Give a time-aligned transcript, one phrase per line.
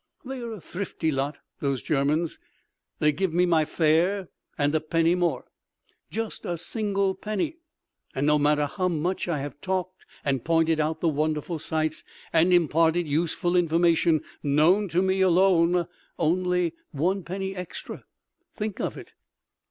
[0.25, 5.45] They are a thrifty lot—those Germans—they give me my fare and a penny more,
[6.09, 7.57] just a single penny,
[8.15, 12.03] and no matter how much I have talked and pointed out the wonderful sights,
[12.33, 19.13] and imparted useful information, known to me alone—only one penny extra—think of it!